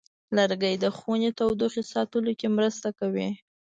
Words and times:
لرګی 0.35 0.75
د 0.83 0.85
خونې 0.97 1.29
تودوخې 1.39 1.83
ساتلو 1.93 2.31
کې 2.39 2.47
مرسته 2.57 2.89
کوي. 2.99 3.29